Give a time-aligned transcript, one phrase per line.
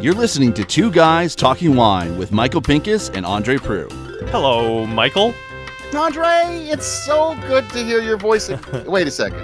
[0.00, 3.90] You're listening to Two Guys Talking Wine with Michael Pinkus and Andre Proulx.
[4.28, 5.34] Hello, Michael.
[5.92, 6.22] Andre,
[6.70, 8.48] it's so good to hear your voice.
[8.86, 9.40] Wait a second.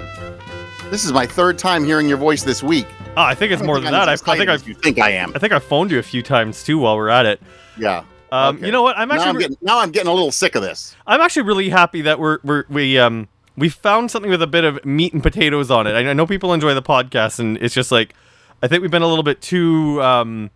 [0.89, 2.87] This is my third time hearing your voice this week.
[3.17, 4.27] Oh, I think it's I more think than I'm that.
[4.27, 5.33] I, think I, as you think I am.
[5.35, 7.41] I think I phoned you a few times too while we're at it.
[7.77, 8.05] Yeah.
[8.31, 8.67] Um, Okay.
[8.67, 8.97] You know what?
[8.97, 10.95] I'm Now actually I'm, getting, now I'm getting a little sick of this.
[11.05, 14.63] I'm actually really happy that we're, we're we um we found something with a bit
[14.63, 15.93] of meat and potatoes on it.
[15.93, 18.13] I, know people enjoy the podcast, and it's just like
[18.61, 20.49] I think we've been a little bit too um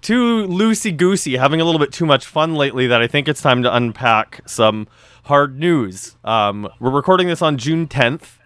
[0.00, 2.86] too loosey goosey, having a little bit too much fun lately.
[2.86, 4.88] That I think it's time to unpack some
[5.24, 6.16] hard news.
[6.24, 8.38] Um, we're recording this on June 10th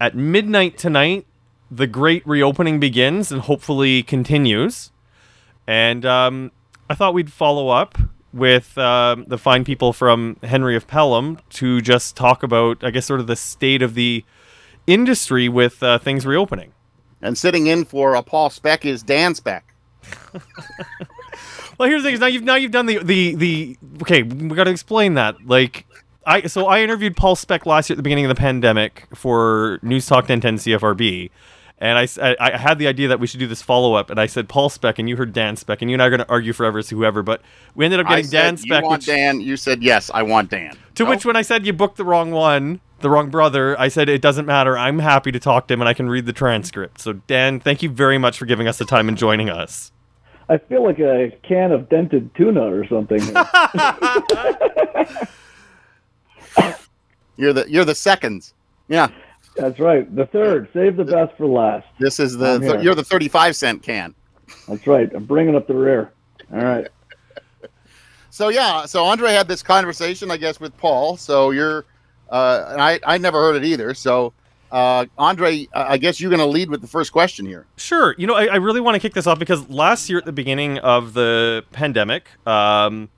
[0.00, 1.26] at midnight tonight.
[1.70, 4.90] The great reopening begins and hopefully continues.
[5.66, 6.52] And um,
[6.88, 7.98] I thought we'd follow up
[8.32, 13.06] with um, the fine people from Henry of Pelham to just talk about, I guess,
[13.06, 14.24] sort of the state of the
[14.86, 16.72] industry with uh, things reopening.
[17.20, 19.74] And sitting in for a Paul Speck is Dan Speck.
[21.78, 24.24] Well, here's the thing: is now you've now you've done the the the okay.
[24.24, 25.46] We got to explain that.
[25.46, 25.86] Like,
[26.26, 29.78] I so I interviewed Paul Speck last year at the beginning of the pandemic for
[29.82, 31.30] News Talk 1010 CFRB.
[31.80, 34.26] And I, I had the idea that we should do this follow up, and I
[34.26, 36.28] said Paul Speck, and you heard Dan Speck, and you and I are going to
[36.28, 37.40] argue forever as to whoever, but
[37.76, 39.40] we ended up I getting said, Dan you Speck, want which, Dan?
[39.40, 40.10] You said yes.
[40.12, 40.76] I want Dan.
[40.96, 41.10] To No?
[41.10, 44.20] which, when I said you booked the wrong one, the wrong brother, I said it
[44.20, 44.76] doesn't matter.
[44.76, 47.00] I'm happy to talk to him and I can read the transcript.
[47.00, 49.92] So, Dan, thank you very much for giving us the time and joining us.
[50.48, 53.20] I feel like a can of dented tuna or something.
[57.36, 58.54] you're the you're the seconds.
[58.88, 59.08] Yeah.
[59.58, 60.14] That's right.
[60.14, 60.68] The third.
[60.72, 61.86] Save the best for last.
[61.98, 64.14] This is the I'm you're the 35 cent can.
[64.68, 65.10] That's right.
[65.14, 66.12] I'm bringing up the rear.
[66.52, 66.86] All right.
[68.30, 71.16] So yeah, so Andre had this conversation, I guess, with Paul.
[71.16, 71.84] So you're,
[72.30, 73.94] uh, and I I never heard it either.
[73.94, 74.32] So
[74.70, 77.66] uh, Andre, I I guess you're going to lead with the first question here.
[77.76, 78.14] Sure.
[78.18, 80.32] You know, I, I really want to kick this off because last year at the
[80.32, 83.08] beginning of the pandemic, um,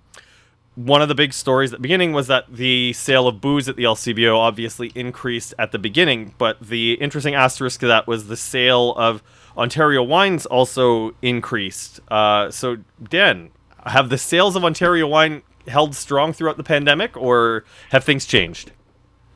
[0.77, 3.77] one of the big stories at the beginning was that the sale of booze at
[3.77, 8.37] the LCBO obviously increased at the beginning, but the interesting asterisk to that was the
[8.37, 9.23] sale of
[9.57, 12.01] Ontario wines also increased.
[12.09, 13.51] Uh, so, Dan,
[13.87, 18.73] have the sales of Ontario wine held strong throughout the pandemic, or have things changed?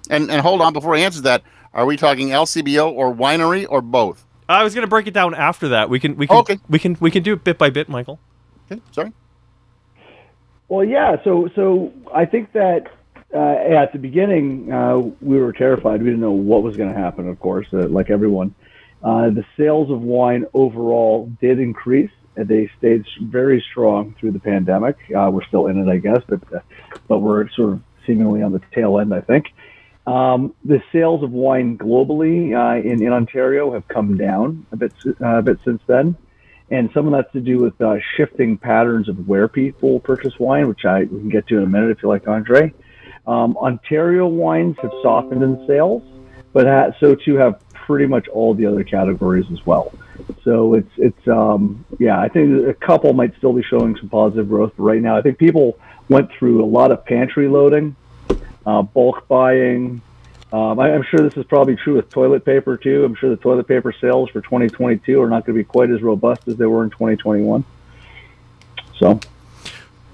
[0.09, 1.43] And and hold on before he answers that.
[1.73, 4.25] Are we talking LCBO or winery or both?
[4.49, 5.91] I was going to break it down after that.
[5.91, 6.59] We can we can Okay.
[6.69, 8.21] we can we can do it bit by bit, Michael.
[8.71, 9.13] Okay, sorry.
[10.75, 11.23] Well, yeah.
[11.23, 12.89] So, so I think that
[13.33, 16.01] uh, at the beginning uh, we were terrified.
[16.01, 17.29] We didn't know what was going to happen.
[17.29, 18.57] Of course, uh, like everyone,
[19.01, 22.11] uh, the sales of wine overall did increase.
[22.37, 24.97] And they stayed very strong through the pandemic.
[25.17, 26.59] Uh, we're still in it, I guess, but uh,
[27.07, 29.47] but we're sort of seemingly on the tail end, I think.
[30.09, 34.93] Um, the sales of wine globally uh, in, in Ontario have come down a bit
[35.07, 36.17] uh, a bit since then
[36.71, 40.69] and some of that's to do with uh, shifting patterns of where people purchase wine,
[40.69, 42.73] which I we can get to in a minute if you like, Andre.
[43.27, 46.03] Um, Ontario wines have softened in sales,
[46.53, 49.93] but ha- so too have pretty much all the other categories as well.
[50.43, 54.49] So it's it's um, yeah, I think a couple might still be showing some positive
[54.49, 57.97] growth, right now I think people went through a lot of pantry loading,
[58.67, 60.01] uh, bulk buying.
[60.53, 63.05] Um, I, I'm sure this is probably true with toilet paper too.
[63.05, 66.03] I'm sure the toilet paper sales for 2022 are not going to be quite as
[66.03, 67.65] robust as they were in 2021.
[68.99, 69.19] So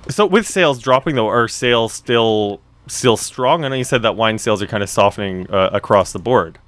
[0.09, 3.65] So with sales dropping though, are sales still still strong?
[3.65, 6.59] I know you said that wine sales are kind of softening uh, across the board.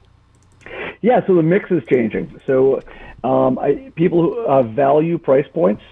[1.00, 2.40] yeah, so the mix is changing.
[2.46, 2.80] So
[3.24, 5.82] um, I, people who uh, value price points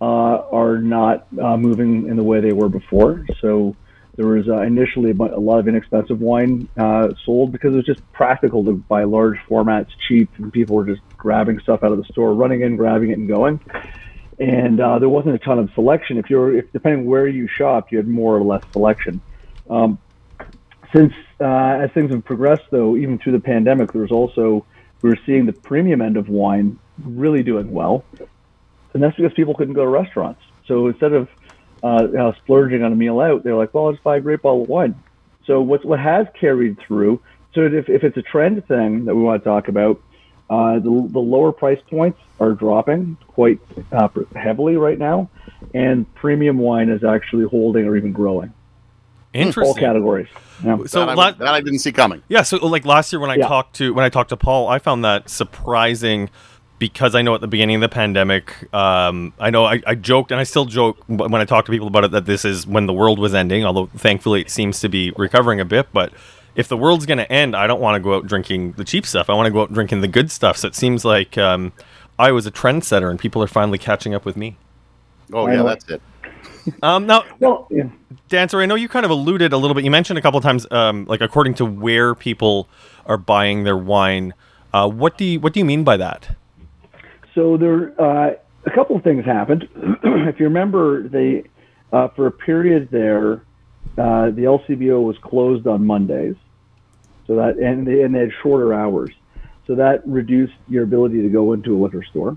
[0.00, 0.04] uh,
[0.50, 3.26] are not uh, moving in the way they were before.
[3.40, 3.76] So
[4.18, 8.12] there was uh, initially a, lot of inexpensive wine uh, sold because it was just
[8.12, 12.04] practical to buy large formats cheap, and people were just grabbing stuff out of the
[12.10, 13.60] store, running in, grabbing it, and going.
[14.40, 16.18] And uh, there wasn't a ton of selection.
[16.18, 19.20] If you're, if depending where you shopped, you had more or less selection.
[19.70, 20.00] Um,
[20.92, 24.66] since uh, as things have progressed, though, even through the pandemic, there was also
[25.00, 28.04] we were seeing the premium end of wine really doing well,
[28.94, 30.40] and that's because people couldn't go to restaurants.
[30.66, 31.28] So instead of
[31.82, 34.20] uh, you know, splurging on a meal out, they're like, "Well, I'll just buy a
[34.20, 34.94] great bottle of wine."
[35.46, 37.20] So what what has carried through?
[37.54, 40.00] So if if it's a trend thing that we want to talk about,
[40.50, 43.58] uh, the the lower price points are dropping quite
[43.92, 45.28] uh, heavily right now,
[45.74, 48.52] and premium wine is actually holding or even growing.
[49.34, 49.64] Interesting.
[49.64, 50.28] All categories.
[50.64, 50.78] Yeah.
[50.86, 52.22] So that, I, la- that I didn't see coming.
[52.28, 53.46] yeah, so like last year when I Yeah.
[53.46, 56.30] talked to when I talked to Paul, I found that surprising
[56.78, 60.30] because I know at the beginning of the pandemic, um, I know I, I joked
[60.30, 62.86] and I still joke when I talk to people about it that this is when
[62.86, 63.64] the world was ending.
[63.64, 66.12] Although thankfully it seems to be recovering a bit, but
[66.54, 69.06] if the world's going to end, I don't want to go out drinking the cheap
[69.06, 69.30] stuff.
[69.30, 70.56] I want to go out drinking the good stuff.
[70.56, 71.72] So it seems like um,
[72.18, 74.56] I was a trendsetter, and people are finally catching up with me.
[75.32, 76.02] Oh yeah, that's it.
[76.82, 77.84] Um, now, Well, yeah.
[78.28, 79.84] Dancer, I know you kind of alluded a little bit.
[79.84, 82.68] You mentioned a couple times, um, like according to where people
[83.06, 84.34] are buying their wine.
[84.74, 86.36] Uh, what do you what do you mean by that?
[87.38, 88.32] So there, uh,
[88.66, 89.68] a couple of things happened.
[90.02, 91.44] if you remember, they
[91.92, 93.44] uh, for a period there,
[93.96, 96.34] uh, the LCBO was closed on Mondays,
[97.28, 99.12] so that and they, and they had shorter hours,
[99.68, 102.36] so that reduced your ability to go into a liquor store.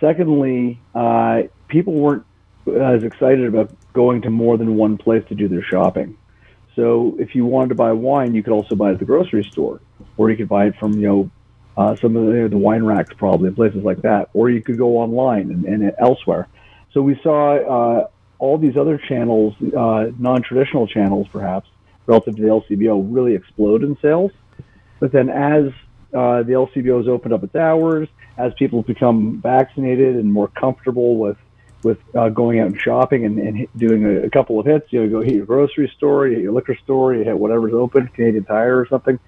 [0.00, 2.24] Secondly, uh, people weren't
[2.68, 6.16] as excited about going to more than one place to do their shopping.
[6.76, 9.48] So if you wanted to buy wine, you could also buy it at the grocery
[9.50, 9.80] store,
[10.16, 11.30] or you could buy it from you know
[11.76, 14.78] uh, some of the, the wine racks probably and places like that, or you could
[14.78, 16.48] go online and, and elsewhere.
[16.92, 18.08] So we saw uh,
[18.38, 21.68] all these other channels, uh, non-traditional channels perhaps,
[22.06, 24.32] relative to the LCBO, really explode in sales.
[25.00, 25.72] But then as
[26.12, 31.16] uh, the LCBO has opened up its hours, as people become vaccinated and more comfortable
[31.16, 31.36] with
[31.82, 35.02] with uh, going out and shopping and, and doing a, a couple of hits, you
[35.02, 38.06] know, go hit your grocery store, you hit your liquor store, you hit whatever's open,
[38.06, 39.18] Canadian Tire or something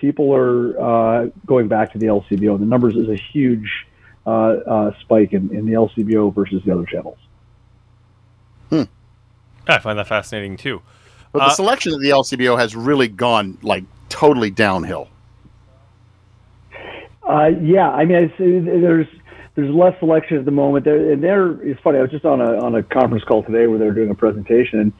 [0.00, 2.54] people are uh, going back to the LCBO.
[2.54, 3.86] and The numbers is a huge
[4.26, 7.18] uh, uh, spike in, in the LCBO versus the other channels.
[8.70, 8.82] Hmm.
[9.66, 10.82] I find that fascinating too.
[11.32, 15.08] But Uh, the selection of the LCBO has really gone like totally downhill.
[17.22, 19.06] Uh, yeah, I mean, it's, there's
[19.54, 20.84] there's less selection at the moment.
[20.84, 21.98] There, and there, it's funny.
[21.98, 24.14] I was just on a on a conference call today where they were doing a
[24.14, 24.96] presentation, and uh,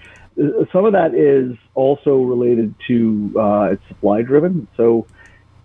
[0.72, 4.68] some of that is also related to uh, it's supply driven.
[4.76, 5.06] So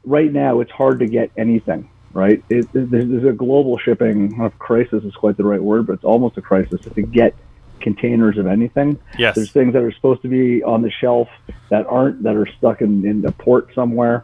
[0.03, 1.89] right now, it's hard to get anything.
[2.13, 4.07] Right, it, it, there's, a global shipping.
[4.07, 6.79] I don't know if crisis is quite the right word, but it's almost a crisis
[6.79, 7.35] to get
[7.81, 8.97] containers of anything.
[9.19, 9.35] Yes.
[9.35, 11.27] There's things that are supposed to be on the shelf
[11.69, 14.23] that aren't, that are stuck in, in a port somewhere.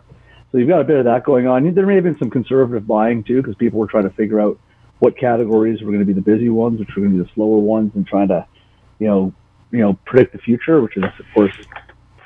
[0.52, 1.74] So you've got a bit of that going on.
[1.74, 4.58] There may have been some conservative buying too, because people were trying to figure out
[5.00, 7.34] what categories were going to be the busy ones, which were going to be the
[7.34, 8.46] slower ones, and trying to,
[9.00, 9.34] you know,
[9.72, 11.54] you know, predict the future, which is of course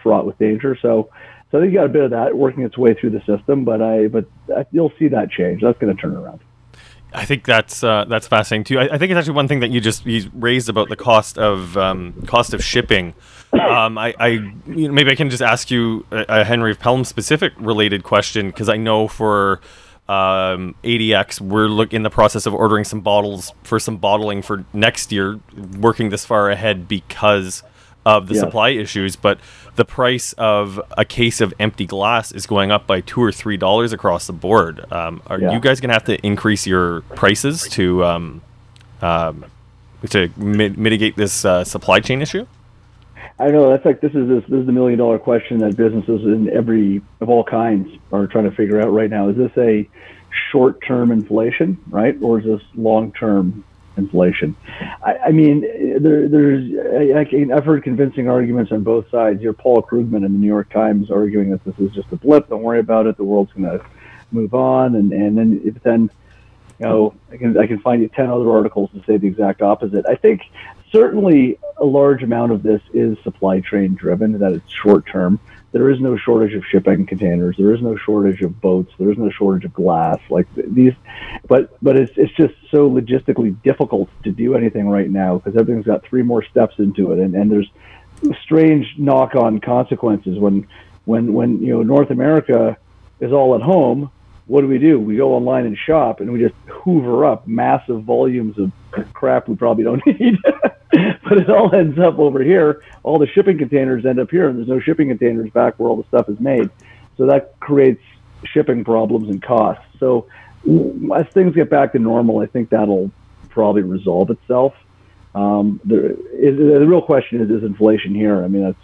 [0.03, 0.77] fraught with danger.
[0.81, 1.09] So,
[1.51, 3.65] so I think you got a bit of that working its way through the system,
[3.65, 4.25] but I, but
[4.71, 5.61] you'll see that change.
[5.61, 6.41] That's going to turn around.
[7.13, 8.79] I think that's uh, that's fascinating too.
[8.79, 11.37] I, I think it's actually one thing that you just you raised about the cost
[11.37, 13.13] of um, cost of shipping.
[13.53, 16.79] Um, I, I you know, maybe I can just ask you a, a Henry of
[16.79, 19.61] Pelham specific related question because I know for
[20.07, 24.63] um, ADX we're look in the process of ordering some bottles for some bottling for
[24.73, 25.39] next year,
[25.79, 27.63] working this far ahead because
[28.05, 29.15] of the supply issues.
[29.15, 29.39] But
[29.77, 33.57] the price of a case of empty glass is going up by two or three
[33.57, 34.85] dollars across the board.
[34.91, 35.51] Um, are Yeah.
[35.53, 38.41] you guys going to have to increase your prices to um,
[39.01, 39.45] um,
[40.11, 42.45] to mi- mitigate this uh, supply chain issue?
[43.37, 46.23] I know that's like this is this, this is the million dollar question that businesses
[46.23, 49.29] in every of all kinds are trying to figure out right now.
[49.29, 49.89] Is this a
[50.51, 53.65] short term inflation, right, or is this long term
[53.97, 54.55] inflation?
[55.03, 55.61] I, I mean,
[56.01, 59.41] there, there's I, I can, I've heard convincing arguments on both sides.
[59.41, 62.47] You're Paul Krugman in the New York Times arguing that this is just a blip.
[62.47, 63.17] Don't worry about it.
[63.17, 63.85] The world's going to
[64.31, 66.09] move on, and and then if then
[66.79, 69.61] you know, I can I can find you ten other articles to say the exact
[69.61, 70.05] opposite.
[70.07, 70.41] I think
[70.95, 75.39] certainly a large amount of this is supply chain driven, that it's short term.
[75.73, 77.57] There is no shortage of shipping containers.
[77.57, 78.93] There is no shortage of boats.
[78.97, 80.19] There is no shortage of glass.
[80.29, 80.93] Like these,
[81.49, 85.85] but but it's it's just so logistically difficult to do anything right now because everything's
[85.85, 87.69] got three more steps into it, and and there's
[88.41, 90.65] strange knock-on consequences when
[91.03, 92.77] when when you know North America
[93.19, 94.11] is all at home
[94.47, 94.99] what do we do?
[94.99, 98.71] We go online and shop, and we just hoover up massive volumes of
[99.13, 100.37] crap we probably don't need.
[101.23, 102.83] but it all ends up over here.
[103.03, 105.97] All the shipping containers end up here, and there's no shipping containers back where all
[105.97, 106.69] the stuff is made.
[107.17, 108.03] So that creates
[108.43, 109.83] shipping problems and costs.
[109.99, 110.27] So
[111.15, 113.11] as things get back to normal, I think that'll
[113.49, 114.75] probably resolve itself.
[115.33, 118.43] Um, the, the real question is, is inflation here?
[118.43, 118.77] I mean, that's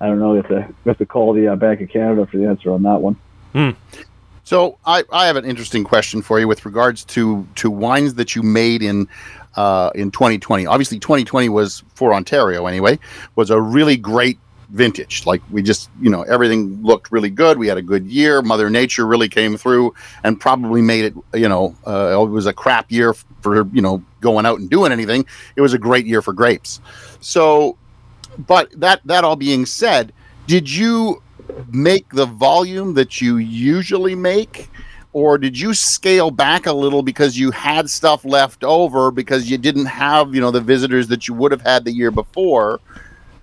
[0.00, 0.34] I don't know.
[0.34, 2.70] You have to, you have to call the uh, Bank of Canada for the answer
[2.70, 3.16] on that one.
[4.48, 8.34] So I, I have an interesting question for you with regards to to wines that
[8.34, 9.06] you made in
[9.56, 10.64] uh, in 2020.
[10.64, 12.98] Obviously, 2020 was for Ontario anyway
[13.36, 14.38] was a really great
[14.70, 15.26] vintage.
[15.26, 17.58] Like we just you know everything looked really good.
[17.58, 18.40] We had a good year.
[18.40, 19.92] Mother Nature really came through
[20.24, 21.14] and probably made it.
[21.34, 23.12] You know, uh, it was a crap year
[23.42, 25.26] for you know going out and doing anything.
[25.56, 26.80] It was a great year for grapes.
[27.20, 27.76] So,
[28.46, 30.10] but that that all being said,
[30.46, 31.22] did you
[31.70, 34.70] make the volume that you usually make
[35.12, 39.56] or did you scale back a little because you had stuff left over because you
[39.58, 42.78] didn't have you know the visitors that you would have had the year before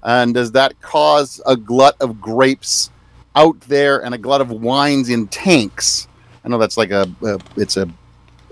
[0.04, 2.92] and does that cause a glut of grapes
[3.36, 6.08] out there and a glut of wines in tanks?
[6.44, 7.90] I know that's like a, a it's a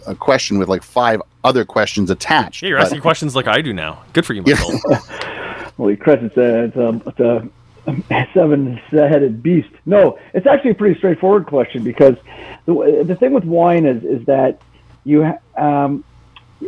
[0.07, 2.63] a question with like five other questions attached.
[2.63, 4.03] Yeah, you're but- asking questions like I do now.
[4.13, 4.55] Good for you, Yeah.
[4.55, 4.97] Michael.
[5.77, 7.47] Well, Chris, it's a, it's a, it's a
[8.33, 9.69] seven-headed beast.
[9.85, 12.15] No, it's actually a pretty straightforward question because
[12.65, 14.61] the, the thing with wine is is that
[15.03, 16.03] you um,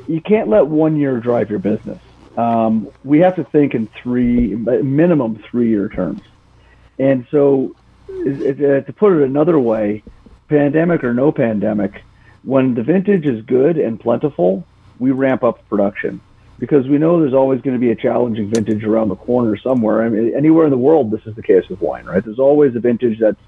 [0.08, 2.02] you can't let one year drive your business.
[2.38, 6.22] Um, we have to think in three minimum three-year terms,
[7.00, 7.76] and so
[8.10, 10.04] uh, to put it another way,
[10.50, 12.04] pandemic or no pandemic,
[12.44, 14.66] when the vintage is good and plentiful,
[15.00, 16.20] we ramp up production
[16.58, 20.04] because we know there's always going to be a challenging vintage around the corner somewhere.
[20.04, 22.24] I mean, anywhere in the world, this is the case with wine, right?
[22.24, 23.40] There's always a vintage that's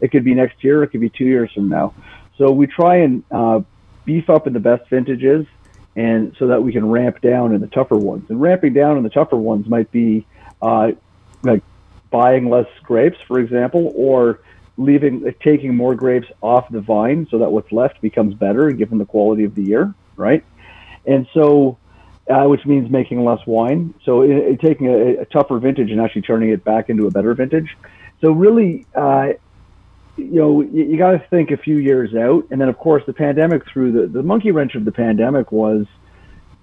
[0.00, 1.94] it could be next year, it could be two years from now.
[2.36, 3.60] So we try and uh,
[4.04, 5.46] beef up in the best vintages,
[5.94, 8.28] and so that we can ramp down in the tougher ones.
[8.28, 10.26] And ramping down in the tougher ones might be
[10.60, 10.92] uh,
[11.42, 11.62] like
[12.10, 14.40] buying less grapes, for example, or
[14.76, 19.06] leaving taking more grapes off the vine so that what's left becomes better given the
[19.06, 20.44] quality of the year, right?
[21.06, 21.78] And so
[22.30, 23.94] uh, which means making less wine.
[24.04, 27.10] So it, it, taking a, a, tougher vintage and actually turning it back into a
[27.10, 27.76] better vintage.
[28.20, 29.34] So really, uh,
[30.16, 32.46] you know, you, you got to think a few years out.
[32.50, 35.86] And then, of course, the pandemic through the, the monkey wrench of the pandemic was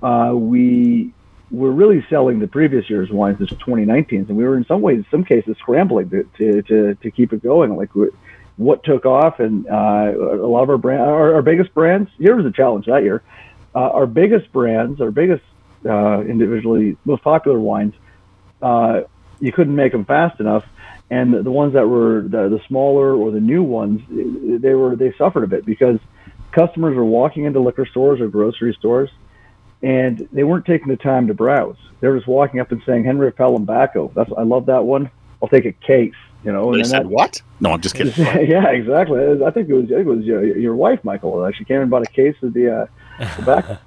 [0.02, 1.14] uh, we
[1.50, 4.98] were really selling the previous year's wines, this 2019s, and we were in some ways,
[4.98, 7.76] in some cases, scrambling to, to, to, to keep it going.
[7.76, 7.90] Like
[8.58, 12.10] what took off, and uh, a lot of our brand, our, our biggest brands.
[12.18, 13.22] Here was a challenge that year.
[13.76, 15.44] Uh, our biggest brands, our biggest
[15.86, 17.94] uh, individually most popular wines,
[18.62, 19.02] uh,
[19.40, 20.64] you couldn't make them fast enough,
[21.10, 24.02] and the, the ones that were the, the, smaller or the new ones,
[24.62, 26.00] they were they suffered a bit because
[26.52, 29.10] customers were walking into liquor stores or grocery stores,
[29.82, 31.78] and they weren't taking the time to browse.
[32.00, 34.14] They were just walking up and saying Henry Pelham Baco.
[34.14, 35.12] That's I love that one.
[35.42, 36.14] I'll take a case.
[36.44, 37.42] You know, they and said that, what?
[37.60, 38.14] No, I'm just kidding.
[38.50, 39.20] yeah, exactly.
[39.20, 41.50] I think it was I think it was your, your wife, Michael.
[41.52, 42.88] She came and bought a case of the
[43.20, 43.78] uh, tobacco.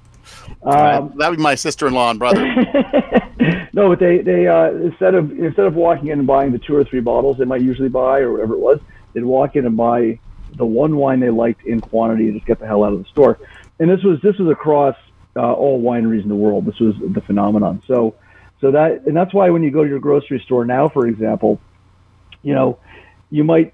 [0.63, 2.43] Um, that would be my sister-in-law and brother.
[3.73, 6.75] no, but they they uh, instead of instead of walking in and buying the two
[6.75, 8.79] or three bottles they might usually buy or whatever it was,
[9.13, 10.19] they'd walk in and buy
[10.55, 13.09] the one wine they liked in quantity and just get the hell out of the
[13.09, 13.39] store.
[13.79, 14.95] And this was this was across
[15.35, 16.65] uh, all wineries in the world.
[16.65, 17.83] This was the phenomenon.
[17.87, 18.15] So
[18.59, 21.59] so that and that's why when you go to your grocery store now, for example,
[22.41, 22.79] you know,
[23.29, 23.73] you might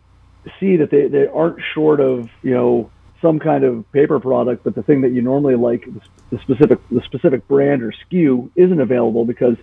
[0.60, 2.92] see that they, they aren't short of you know
[3.24, 5.88] some kind of paper product, but the thing that you normally like,
[6.30, 9.56] the specific the specific brand or SKU, isn't available because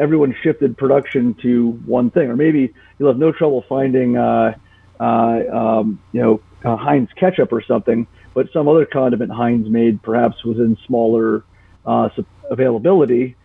[0.00, 2.28] everyone shifted production to one thing.
[2.28, 4.54] Or maybe you'll have no trouble finding, uh,
[4.98, 5.04] uh,
[5.52, 10.42] um, you know, uh, Heinz ketchup or something, but some other condiment Heinz made perhaps
[10.44, 11.44] was in smaller
[11.84, 12.08] uh,
[12.50, 13.36] availability.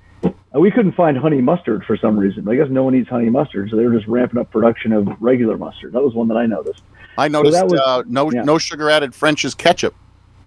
[0.57, 2.47] Uh, we couldn't find honey mustard for some reason.
[2.49, 5.07] I guess no one eats honey mustard, so they were just ramping up production of
[5.21, 5.93] regular mustard.
[5.93, 6.81] That was one that I noticed.
[7.17, 8.43] I noticed that was- uh, no yeah.
[8.43, 9.93] no sugar added French's ketchup.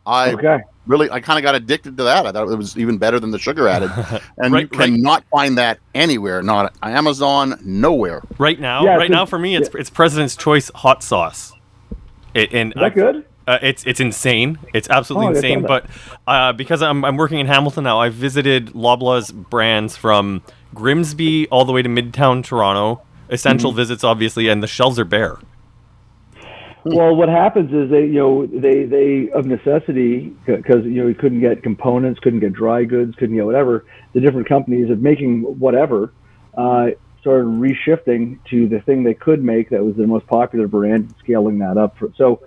[0.06, 0.60] I Okay.
[0.86, 2.24] really I kind of got addicted to that.
[2.26, 3.90] I thought it was even better than the sugar added,
[4.38, 4.88] and Right, you right.
[4.90, 6.42] cannot find that anywhere.
[6.42, 8.22] Not Amazon, nowhere.
[8.38, 11.52] right now, Yeah, right so- now for me, it's it's President's Choice hot sauce.
[12.34, 13.24] It, and Is that good?
[13.50, 14.58] Uh, it's it's insane.
[14.72, 15.62] It's absolutely Oh, insane.
[15.66, 15.86] But
[16.26, 20.42] uh, because I'm I'm working in Hamilton now, I've visited Loblaws brands from
[20.72, 23.02] Grimsby all the way to Midtown Toronto.
[23.28, 23.76] Essential Mm-hmm.
[23.76, 25.38] visits, obviously, and the shelves are bare.
[26.84, 31.14] Well, what happens is they, you know, they, they of necessity, because you know, you
[31.14, 33.84] couldn't get components, couldn't get dry goods, couldn't get whatever.
[34.14, 36.12] The different companies of making whatever
[36.56, 36.90] uh,
[37.20, 41.14] started reshifting to the thing they could make that was their most popular brand, and
[41.22, 41.98] scaling that up.
[41.98, 42.40] For, so,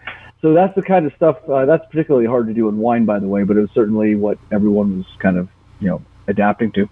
[0.43, 3.17] so that's the kind of stuff uh, that's particularly hard to do in wine, by
[3.17, 3.43] the way.
[3.43, 5.47] But it was certainly what everyone was kind of,
[5.79, 6.89] you know, adapting to.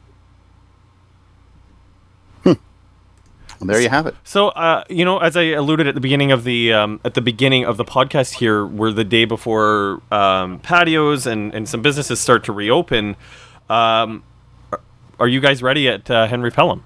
[3.62, 4.15] And there you have it.
[4.24, 7.22] So, uh, you know, as I alluded at the beginning of the um, at the
[7.22, 12.20] beginning of the podcast here, we're the day before um, patios and, and some businesses
[12.20, 13.15] start to reopen.
[13.70, 14.24] Um,
[14.72, 14.81] are,
[15.20, 16.84] are you guys ready at uh, Henry Pelham?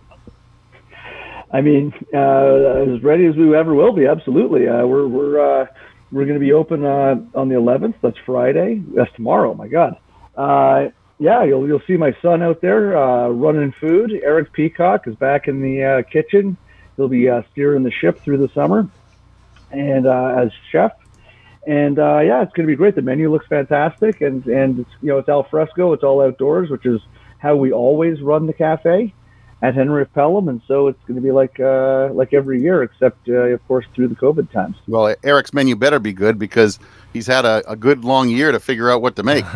[1.54, 4.06] I mean, uh, as ready as we ever will be.
[4.06, 4.68] Absolutely.
[4.68, 5.68] Uh, we're we're uh,
[6.12, 7.96] we're going to be open uh, on the 11th.
[8.02, 8.82] That's Friday.
[8.94, 9.54] That's tomorrow.
[9.54, 9.98] My God.
[10.36, 14.12] Uh, yeah, you'll you'll see my son out there uh, running food.
[14.12, 16.58] Eric Peacock is back in the uh, kitchen.
[16.98, 18.90] He'll be uh, steering the ship through the summer,
[19.72, 20.92] and uh, as chef.
[21.66, 22.96] And uh, yeah, it's going to be great.
[22.96, 25.94] The menu looks fantastic, and and it's, you know it's al fresco.
[25.94, 27.00] It's all outdoors, which is
[27.38, 29.14] how we always run the cafe
[29.66, 33.28] at Henry Pelham, and so it's going to be like uh, like every year, except
[33.28, 34.76] uh, of course through the COVID times.
[34.88, 36.80] Well, Eric's menu better be good because
[37.14, 39.46] he's had a, a good long year to figure out what to make.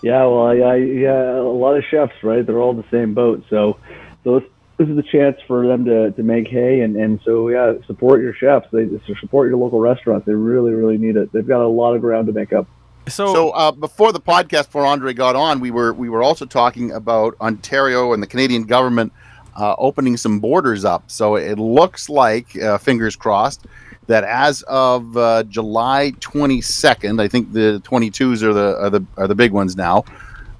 [0.00, 2.46] Yeah, well, yeah, yeah, a lot of chefs, right?
[2.46, 3.44] They're all in the same boat.
[3.50, 3.78] So,
[4.22, 4.46] so let's
[4.78, 8.22] this is the chance for them to, to make hay, and, and so yeah, support
[8.22, 8.68] your chefs.
[8.72, 8.88] They
[9.20, 10.24] support your local restaurants.
[10.24, 11.32] They really really need it.
[11.32, 12.68] They've got a lot of ground to make up.
[13.08, 16.44] So, So uh, before the podcast, before Andre got on, we were we were also
[16.44, 19.12] talking about Ontario and the Canadian government
[19.56, 21.10] uh, opening some borders up.
[21.10, 23.66] So it looks like, uh, fingers crossed,
[24.06, 29.28] that as of uh, July 22nd, I think the 22s are the are the are
[29.28, 30.04] the big ones now.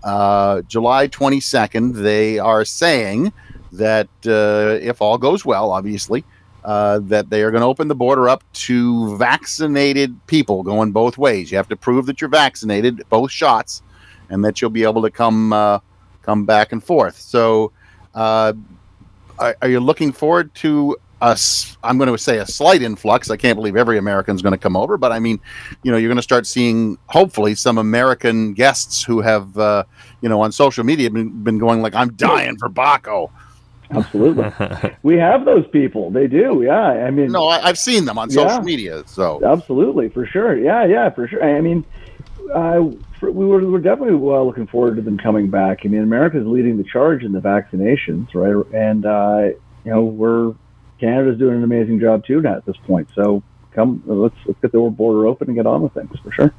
[0.04, 3.32] Uh, July 22nd, they are saying
[3.72, 6.24] that uh, if all goes well, obviously,
[6.68, 11.16] uh, that they are going to open the border up to vaccinated people going both
[11.16, 11.50] ways.
[11.50, 13.80] You have to prove that you're vaccinated, both shots,
[14.28, 15.78] and that you'll be able to come uh,
[16.20, 17.18] come back and forth.
[17.18, 17.72] So,
[18.14, 18.52] uh,
[19.38, 21.78] are, are you looking forward to us?
[21.82, 23.30] I'm going to say a slight influx.
[23.30, 25.40] I can't believe every American's going to come over, but I mean,
[25.84, 29.84] you know, you're going to start seeing hopefully some American guests who have, uh,
[30.20, 33.30] you know, on social media been, been going like, "I'm dying for Baco."
[33.90, 34.50] Absolutely,
[35.02, 36.10] we have those people.
[36.10, 36.62] They do.
[36.64, 38.48] Yeah, I mean, No, I, I've seen them on Yeah.
[38.48, 39.02] social media.
[39.06, 40.56] So Absolutely, for sure.
[40.56, 41.42] Yeah, yeah, for sure.
[41.42, 41.84] I mean,
[42.54, 42.84] uh,
[43.18, 45.80] for, we were, we were definitely well looking forward to them coming back.
[45.84, 48.54] I mean, America's leading the charge in the vaccinations, right?
[48.74, 50.54] And uh, you know, we're
[51.00, 53.08] Canada's doing an amazing job too now at this point.
[53.14, 53.42] So
[53.72, 56.52] come, let's let's get the border open and get on with things for sure.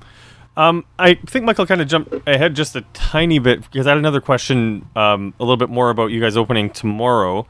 [0.57, 3.97] Um, I think Michael kind of jumped ahead just a tiny bit because I had
[3.97, 7.47] another question um, a little bit more about you guys opening tomorrow.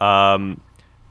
[0.00, 0.60] Um,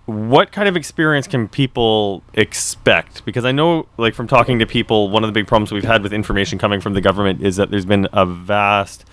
[0.10, 3.24] what kind of experience can people expect?
[3.26, 6.02] Because I know, like, from talking to people, one of the big problems we've had
[6.02, 9.06] with information coming from the government is that there's been a vast,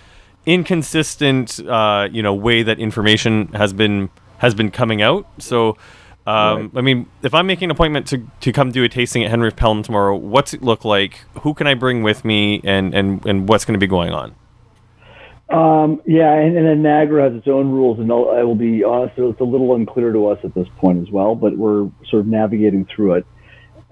[0.47, 5.27] inconsistent, uh, you know, way that information has been has been coming out.
[5.39, 5.77] So,
[6.27, 9.31] um, I mean, if I'm making an appointment to, to come do a tasting at
[9.31, 11.21] Henry Pelham tomorrow, what's it look like?
[11.43, 14.35] Who can I bring with me, and and and what's going to be going on?
[15.49, 18.83] Um, yeah, and, and then Niagara has its own rules, and I'll, I will be
[18.83, 22.21] honest, it's a little unclear to us at this point as well, but we're sort
[22.23, 23.27] of navigating through it.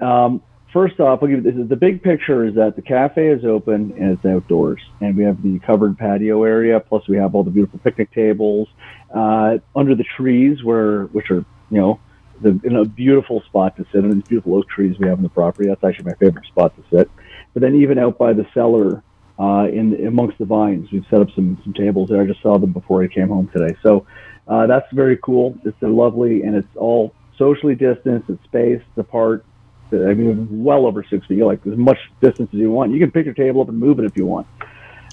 [0.03, 3.45] Um, first off, I'll give you this, the big picture is that the cafe is
[3.45, 7.45] open and it's outdoors, and we have the covered patio area, plus we have all
[7.45, 8.67] the beautiful picnic tables
[9.15, 12.01] uh, under the trees, where which are you know
[12.43, 15.23] the, in a beautiful spot to sit under these beautiful oak trees we have on
[15.23, 15.69] the property.
[15.69, 17.11] That's actually my favorite spot to sit.
[17.53, 19.03] But then even out by the cellar
[19.39, 20.91] uh, in amongst the vines.
[20.93, 22.21] We've set up some some tables there.
[22.21, 23.77] I just saw them before I came home today.
[23.83, 24.07] So
[24.47, 25.59] uh, that's very cool.
[25.65, 28.31] It's lovely, and it's all socially distanced.
[28.31, 29.45] It's spaced apart.
[29.93, 31.43] I mean, well over six feet.
[31.43, 32.93] Like as much distance as you want.
[32.93, 34.47] You can pick your table up and move it if you want.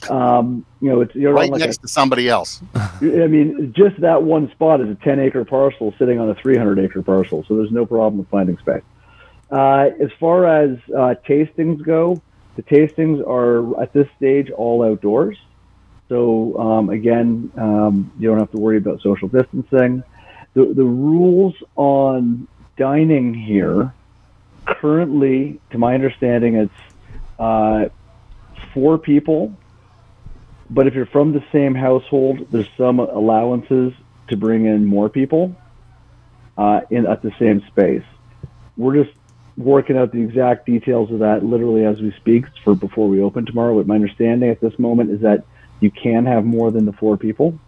[0.10, 2.62] Um, you know, it's you're right like next to somebody else.
[2.76, 6.80] I mean, just that one spot is a 10 acre parcel sitting on a 300
[6.80, 8.84] acre parcel, so there's no problem with finding space.
[9.52, 12.22] Uh, as far as uh, tastings go,
[12.56, 15.38] the tastings are at this stage all outdoors.
[16.10, 20.04] So um, again, um, you don't have to worry about social distancing.
[20.54, 23.94] The, the rules on dining here
[24.66, 26.74] currently, to my understanding, it's
[27.40, 27.90] uh,
[28.74, 29.56] four people.
[30.72, 33.94] But if you're from the same household, there's some allowances
[34.30, 35.54] to bring in more people
[36.58, 38.04] uh, in at the same space.
[38.78, 39.16] We're just
[39.58, 43.46] working out the exact details of that literally as we speak for before we open
[43.46, 43.76] tomorrow.
[43.78, 45.44] But my understanding at this moment is that
[45.82, 47.60] you can have more than the four people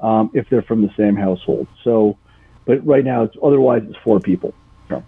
[0.00, 1.66] um, if they're from the same household.
[1.82, 2.16] So,
[2.64, 4.54] but right now it's otherwise it's four people.
[4.88, 5.04] So,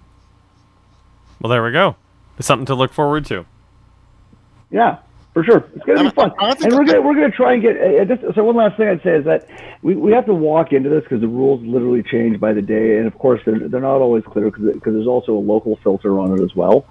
[1.41, 1.97] Well, there we go.
[2.39, 3.47] It's something to look forward to.
[4.71, 4.99] yeah,
[5.37, 6.33] for sure, it's gonna be fun.
[6.39, 7.77] I don't think And we're gonna we're gonna try and get.
[7.77, 9.47] Uh, just, so one last thing I'd say is that
[9.83, 12.97] we, we have to walk into this because the rules literally change by the day,
[12.97, 16.33] and of course they're they're not always clear because there's also a local filter on
[16.33, 16.87] it as well.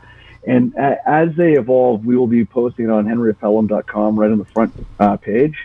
[0.45, 4.45] And a, as they evolve, we will be posting it on henryofpelham.com right on the
[4.45, 5.58] front uh, page.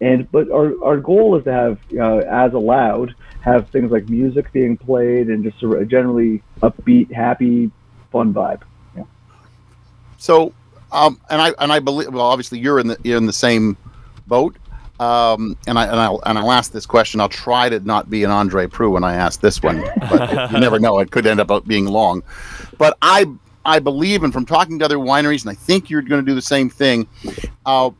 [0.00, 4.50] And but our, our goal is to have, uh, as allowed, have things like music
[4.52, 7.70] being played and just a generally upbeat, happy,
[8.10, 8.62] fun vibe.
[8.96, 9.04] Yeah.
[10.16, 10.54] So,
[10.92, 13.76] um, and I and I believe well, obviously you're in the you're in the same
[14.26, 14.56] boat.
[15.00, 17.20] Um, and I and I'll and I'll ask this question.
[17.20, 20.60] I'll try to not be an Andre Proulx when I ask this one, but you
[20.60, 20.98] never know.
[21.00, 22.22] It could end up being long.
[22.78, 23.26] But I
[23.64, 26.34] I believe, and from talking to other wineries, and I think you're going to do
[26.34, 27.08] the same thing.
[27.66, 27.90] Uh,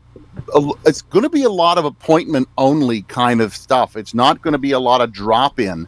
[0.85, 3.95] it's going to be a lot of appointment only kind of stuff.
[3.95, 5.87] It's not going to be a lot of drop in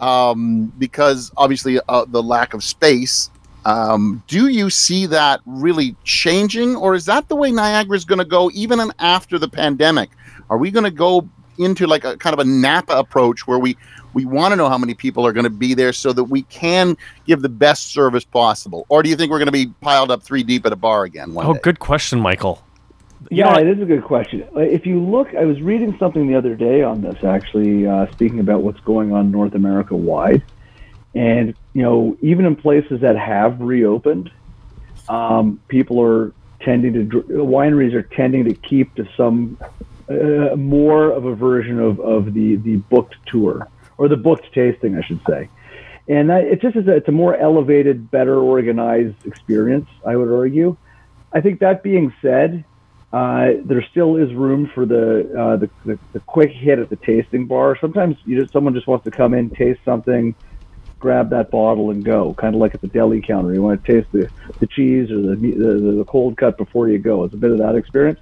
[0.00, 3.30] um, because obviously uh, the lack of space.
[3.64, 8.18] Um, do you see that really changing, or is that the way Niagara is going
[8.18, 10.10] to go even in- after the pandemic?
[10.48, 13.76] Are we going to go into like a kind of a Napa approach where we
[14.14, 16.42] we want to know how many people are going to be there so that we
[16.42, 16.96] can
[17.26, 20.22] give the best service possible, or do you think we're going to be piled up
[20.22, 21.60] three deep at a bar again one Oh, day?
[21.62, 22.62] good question, Michael.
[23.30, 24.42] Yeah, it is a good question.
[24.56, 28.10] Uh, If you look, I was reading something the other day on this, actually, uh,
[28.10, 30.42] speaking about what's going on North America wide,
[31.14, 34.30] and you know, even in places that have reopened,
[35.08, 39.56] um, people are tending to wineries are tending to keep to some
[40.08, 44.96] uh, more of a version of, of the the booked tour or the booked tasting,
[44.96, 45.48] I should say.
[46.08, 49.88] And that, it just is a, it's a more elevated, better organized experience.
[50.04, 50.76] I would argue.
[51.32, 52.64] I think that being said,
[53.12, 56.96] uh, there still is room for the, uh, the, the the quick hit at the
[56.96, 57.76] tasting bar.
[57.80, 60.34] Sometimes you just someone just wants to come in, taste something,
[61.00, 62.34] grab that bottle and go.
[62.34, 65.20] Kind of like at the deli counter, you want to taste the, the cheese or
[65.20, 67.24] the, the the cold cut before you go.
[67.24, 68.20] It's a bit of that experience.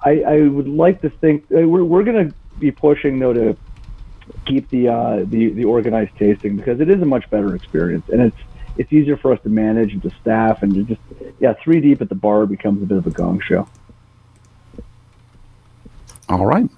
[0.00, 3.56] I, I would like to think uh, we're we're going to be pushing though to
[4.46, 8.22] keep the uh, the the organized tasting because it is a much better experience and
[8.22, 8.36] it's
[8.76, 11.00] it's easier for us to manage and to staff and to just
[11.40, 13.68] yeah three deep at the bar becomes a bit of a gong show.
[16.28, 16.68] All right.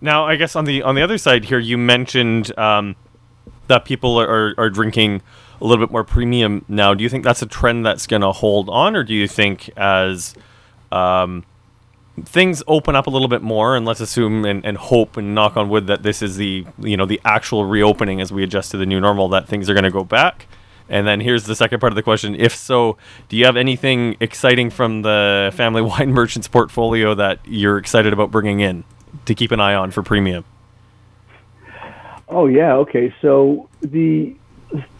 [0.00, 2.96] Now, I guess on the on the other side here, you mentioned um,
[3.68, 5.22] that people are, are, are drinking
[5.60, 6.94] a little bit more premium now.
[6.94, 9.70] Do you think that's a trend that's going to hold on, or do you think
[9.76, 10.34] as
[10.92, 11.44] um,
[12.24, 15.56] things open up a little bit more, and let's assume and, and hope and knock
[15.56, 18.76] on wood that this is the you know the actual reopening as we adjust to
[18.76, 20.46] the new normal, that things are going to go back?
[20.90, 22.34] And then here's the second part of the question.
[22.34, 22.96] If so,
[23.28, 28.30] do you have anything exciting from the family wine merchants portfolio that you're excited about
[28.30, 28.84] bringing in
[29.26, 30.44] to keep an eye on for premium?
[32.28, 33.14] Oh yeah, okay.
[33.22, 34.34] So the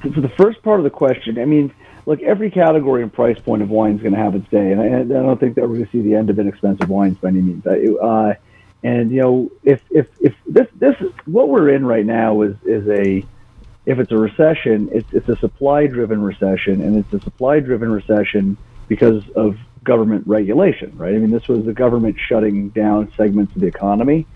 [0.00, 1.72] for the first part of the question, I mean,
[2.06, 4.80] look, every category and price point of wine is going to have its day, and
[4.80, 7.28] I, I don't think that we're going to see the end of inexpensive wines by
[7.28, 7.66] any means.
[7.66, 8.34] Uh,
[8.82, 12.88] and you know, if if if this this what we're in right now is is
[12.88, 13.24] a
[13.84, 17.90] if it's a recession, it's it's a supply driven recession, and it's a supply driven
[17.90, 21.14] recession because of government regulation, right?
[21.14, 24.26] I mean, this was the government shutting down segments of the economy,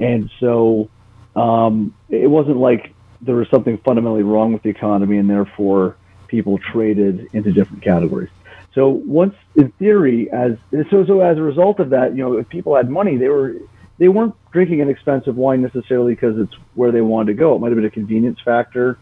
[0.00, 0.90] and so
[1.36, 5.96] um, it wasn't like there was something fundamentally wrong with the economy and therefore
[6.28, 8.30] people traded into different categories.
[8.74, 10.56] So once, in theory, as
[10.90, 13.56] so so as a result of that, you know, if people had money, they were
[13.98, 17.54] they weren't drinking an expensive wine necessarily because it's where they wanted to go.
[17.54, 18.98] It might have been a convenience factor,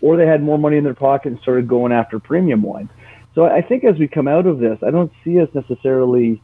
[0.00, 2.88] or they had more money in their pocket and started going after premium wine.
[3.34, 6.40] So I think as we come out of this, I don't see us necessarily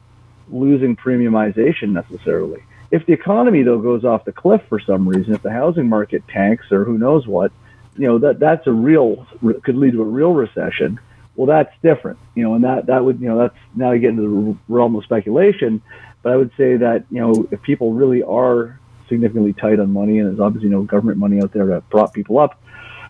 [0.49, 2.63] losing premiumization necessarily.
[2.95, 6.23] If the economy though goes off the cliff for some reason, if the housing market
[6.29, 7.51] tanks or who knows what,
[7.97, 9.27] you know that that's a real
[9.65, 11.01] could lead to a real recession.
[11.35, 14.11] Well, that's different, you know, and that that would you know that's now you get
[14.11, 15.83] into the realm of speculation.
[16.23, 18.79] But I would say that you know if people really are
[19.09, 22.39] significantly tight on money and there's obviously no government money out there to prop people
[22.39, 22.63] up,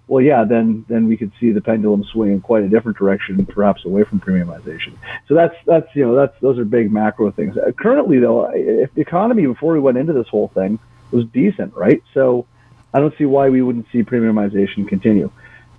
[0.07, 3.45] well, yeah, then then we could see the pendulum swing in quite a different direction,
[3.47, 4.97] perhaps away from premiumization.
[5.29, 7.57] So that's that's you know that's those are big macro things.
[7.57, 10.79] Uh, currently, though, if the economy before we went into this whole thing
[11.11, 12.03] was decent, right?
[12.13, 12.47] So
[12.93, 15.31] I don't see why we wouldn't see premiumization continue.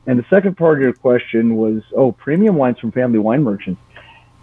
[0.08, 3.82] And the second part of your question was, oh, premium wines from family wine merchants.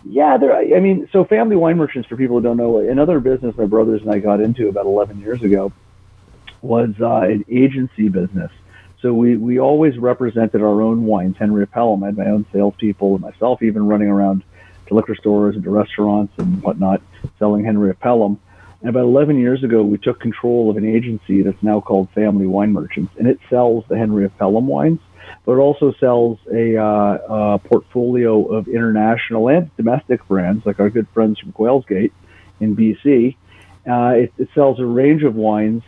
[0.04, 0.56] Yeah, there.
[0.56, 4.02] I mean, so family wine merchants, for people who don't know, another business my brothers
[4.02, 5.72] and I got into about 11 years ago
[6.60, 8.50] was uh, an agency business.
[9.02, 11.36] So we, we always represented our own wines.
[11.36, 14.44] Henry of Pelham, I had my own salespeople and myself even running around
[14.86, 17.02] to liquor stores and to restaurants and whatnot,
[17.40, 18.40] selling Henry of Pelham.
[18.80, 22.46] And about 11 years ago, we took control of an agency that's now called Family
[22.46, 25.00] Wine Merchants, and it sells the Henry of Pelham wines,
[25.44, 30.90] but it also sells a, uh, a portfolio of international and domestic brands, like our
[30.90, 32.12] good friends from Quails' Gate
[32.60, 33.36] in BC.
[33.84, 35.82] Uh, it, it sells a range of wines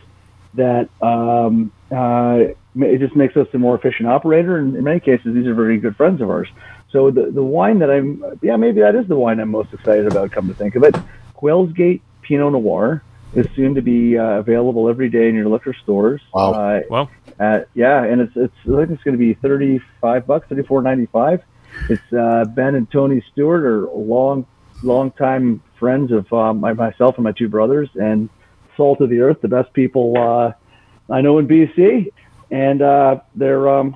[0.53, 4.57] that um, uh, it just makes us a more efficient operator.
[4.57, 6.47] And in many cases, these are very good friends of ours.
[6.91, 10.07] So the, the wine that I'm, yeah, maybe that is the wine I'm most excited
[10.07, 10.95] about, come to think of it.
[11.35, 15.73] Quails' Gate Pinot Noir is soon to be uh, available every day in your liquor
[15.83, 16.21] stores.
[16.33, 16.51] Wow.
[16.53, 20.25] Uh, Well, uh, yeah, and it's it's I think it's going to be thirty five
[20.25, 21.43] bucks, thirty four ninety five.
[21.89, 24.45] It's uh, Ben and Tony Stewart are long
[24.83, 28.29] long time friends of um, my, myself and my two brothers, and
[28.77, 30.53] salt of the earth, the best people uh,
[31.09, 32.11] I know in BC,
[32.51, 33.95] and uh, they're um,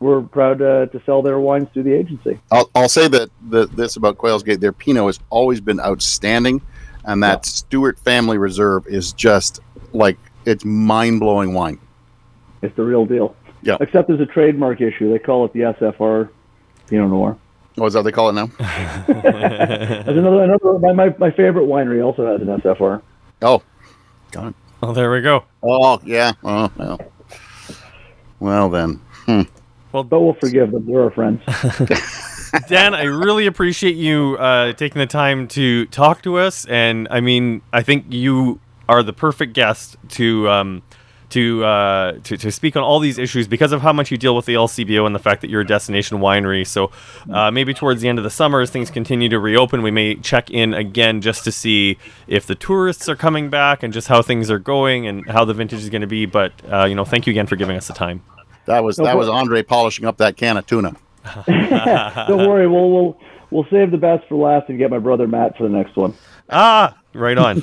[0.00, 2.38] we're proud uh, to sell their wines through the agency.
[2.50, 6.62] I'll, I'll say that the, this about Quails' Gate: their Pinot has always been outstanding,
[7.04, 9.60] and that Stewart Family Reserve is just
[9.92, 11.78] like it's mind blowing wine.
[12.62, 13.36] It's the real deal.
[13.62, 13.76] Yeah.
[13.80, 15.12] Except there's a trademark issue.
[15.12, 16.30] They call it the SFR
[16.88, 17.36] Pinot Noir.
[17.76, 18.46] Oh, is that what they call it now?
[19.06, 23.02] There's another another my, my, my favorite winery also has an SFR.
[23.40, 23.62] Oh,
[24.32, 24.54] got it.
[24.80, 25.44] Well, there we go.
[25.62, 26.32] Oh, yeah.
[26.44, 27.00] Oh, well.
[28.40, 29.00] Well then.
[29.92, 30.86] Well, but we'll forgive them.
[30.86, 31.40] They're our friends.
[32.68, 37.20] Dan, I really appreciate you uh, taking the time to talk to us, and I
[37.20, 40.82] mean, I think you are the perfect guest to um,
[41.30, 44.34] to, uh, to to speak on all these issues because of how much you deal
[44.34, 46.66] with the LCBO and the fact that you're a destination winery.
[46.66, 46.90] So
[47.30, 50.14] uh, maybe towards the end of the summer, as things continue to reopen, we may
[50.16, 54.22] check in again just to see if the tourists are coming back and just how
[54.22, 56.26] things are going and how the vintage is going to be.
[56.26, 58.22] But uh, you know, thank you again for giving us the time.
[58.66, 60.94] That was that was Andre polishing up that can of tuna.
[61.46, 65.56] Don't worry, we'll we'll we'll save the best for last and get my brother Matt
[65.56, 66.14] for the next one.
[66.50, 67.62] Ah, right on.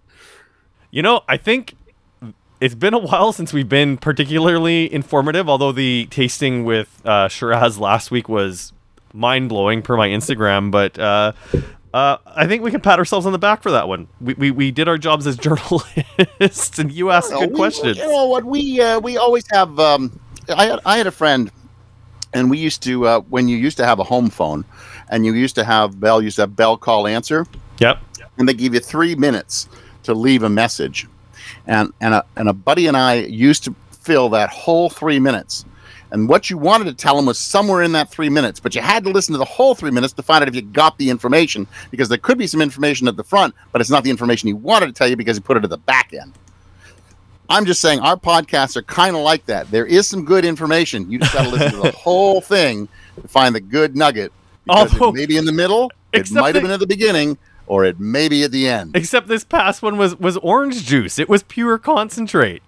[0.90, 1.74] you know, I think
[2.60, 7.78] it's been a while since we've been particularly informative, although the tasting with uh, Shiraz
[7.78, 8.72] last week was
[9.12, 10.70] mind blowing per my Instagram.
[10.70, 11.32] But uh,
[11.92, 14.08] uh, I think we can pat ourselves on the back for that one.
[14.20, 17.98] We, we, we did our jobs as journalists, and you asked good we- questions.
[17.98, 18.44] You know what?
[18.44, 19.78] We uh, we always have.
[19.78, 21.50] Um, I had I had a friend,
[22.32, 24.64] and we used to uh, when you used to have a home phone,
[25.08, 27.46] and you used to have Bell used to have Bell call answer,
[27.78, 27.98] Yep.
[28.38, 29.68] and they give you three minutes
[30.04, 31.06] to leave a message,
[31.66, 35.64] and and a and a buddy and I used to fill that whole three minutes.
[36.10, 38.80] And what you wanted to tell them was somewhere in that three minutes, but you
[38.80, 41.10] had to listen to the whole three minutes to find out if you got the
[41.10, 44.46] information because there could be some information at the front, but it's not the information
[44.46, 46.32] he wanted to tell you because he put it at the back end.
[47.48, 49.70] I'm just saying our podcasts are kind of like that.
[49.70, 51.10] There is some good information.
[51.10, 52.88] You just got to listen to the whole thing
[53.20, 54.32] to find the good nugget.
[54.64, 57.36] Because Although- it may be in the middle, it might have been at the beginning,
[57.66, 58.96] or it may be at the end.
[58.96, 61.18] Except this past one was was orange juice.
[61.18, 62.62] It was pure concentrate.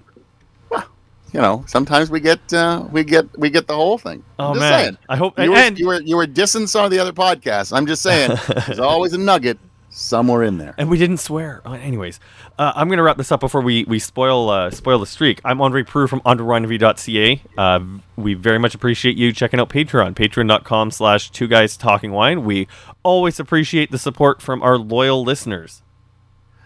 [0.71, 0.85] Well,
[1.33, 4.25] You know, sometimes we get uh, we get we get the whole thing.
[4.39, 4.99] Oh man, saying.
[5.09, 7.77] I hope You were, and you were you were dissing some of the other podcasts.
[7.77, 9.59] I'm just saying, there's always a nugget
[9.97, 10.75] somewhere in there.
[10.77, 11.63] And we didn't swear.
[11.65, 12.21] Uh, anyways,
[12.59, 15.41] uh, I'm going to wrap this up before we, we spoil uh, spoil the streak.
[15.45, 17.43] I'm Andre Proulx from AndreWineReview.ca.
[17.57, 17.81] Uh,
[18.17, 22.45] we very much appreciate you checking out Patreon, patreon.com slash two guys talking wine.
[22.45, 22.69] We
[23.03, 25.83] always appreciate the support from our loyal listeners.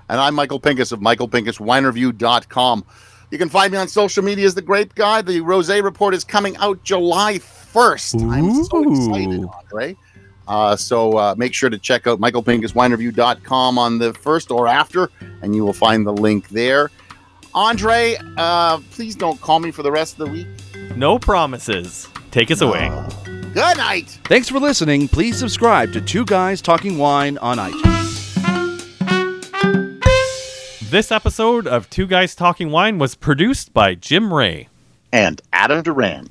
[0.09, 2.85] And I'm Michael Pinkus of michaelpinkuswinereview.com.
[3.31, 5.23] You can find me on social media as the Grape Guy.
[5.23, 8.29] The Rosé Report is coming out July 1st.
[8.29, 9.51] I'm so excited, Ooh.
[9.57, 9.97] Andre.
[10.51, 15.09] Uh, so uh, make sure to check out michaelpinkuswinereview.com on the first or after,
[15.43, 16.91] and you will find the link there.
[17.55, 20.49] Andre, uh, please don't call me for the rest of the week.
[20.97, 22.09] No promises.
[22.33, 22.91] Take us away.
[23.55, 24.19] Good night.
[24.25, 25.07] Thanks for listening.
[25.07, 28.01] Please subscribe to Two Guys Talking Wine on iTunes.
[30.91, 34.67] This episode of Two Guys Talking Wine was produced by Jim Ray.
[35.13, 36.29] And Adam Duran.